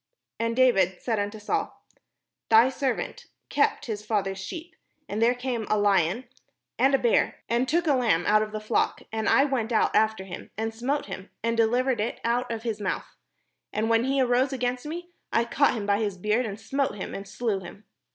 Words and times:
And 0.39 0.55
David 0.55 0.99
said 0.99 1.19
unto 1.19 1.37
Saul: 1.37 1.79
"Thy 2.49 2.69
servant 2.69 3.27
kept 3.49 3.85
his 3.85 4.03
father's 4.03 4.39
sheep, 4.39 4.75
and 5.07 5.21
there 5.21 5.35
came 5.35 5.67
a 5.69 5.77
lion, 5.77 6.27
and 6.79 6.95
a 6.95 6.97
bear, 6.97 7.43
and 7.47 7.69
549 7.69 7.69
PALESTINE 7.69 7.77
took 7.77 7.87
a 7.87 7.99
lamb 7.99 8.25
out 8.25 8.41
of 8.41 8.51
the 8.51 8.59
flock: 8.65 9.03
and 9.11 9.29
I 9.29 9.45
went 9.45 9.71
out 9.71 9.95
after 9.95 10.23
him, 10.23 10.49
and 10.57 10.73
smote 10.73 11.05
him, 11.05 11.29
and 11.43 11.55
delivered 11.55 12.01
it 12.01 12.19
out 12.23 12.51
of 12.51 12.63
his 12.63 12.81
mouth: 12.81 13.15
and 13.71 13.91
when 13.91 14.05
he 14.05 14.19
arose 14.19 14.51
against 14.51 14.87
me, 14.87 15.11
I 15.31 15.45
caught 15.45 15.75
him 15.75 15.85
by 15.85 15.99
his 15.99 16.17
beard, 16.17 16.47
and 16.47 16.59
smote 16.59 16.95
him, 16.95 17.13
and 17.13 17.27
slew 17.27 17.59
him. 17.59 17.83